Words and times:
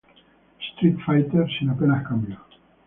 Street 0.73 0.97
Fighter" 1.05 1.47
sin 1.59 1.69
apenas 1.69 2.07
cambios. 2.07 2.41